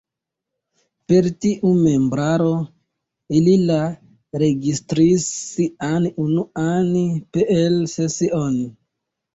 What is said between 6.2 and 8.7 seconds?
unuan Peel-sesion.